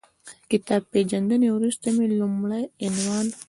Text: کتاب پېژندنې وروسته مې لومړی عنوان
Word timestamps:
کتاب 0.51 0.81
پېژندنې 0.91 1.49
وروسته 1.55 1.87
مې 1.95 2.07
لومړی 2.19 2.63
عنوان 2.85 3.25